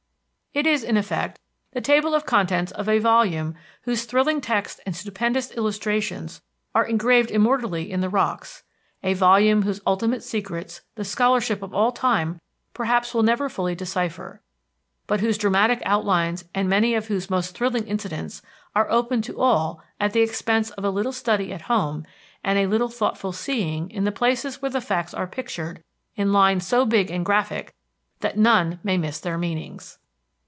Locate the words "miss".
28.97-29.17